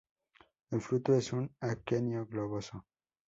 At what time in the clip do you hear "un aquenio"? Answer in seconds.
1.31-2.25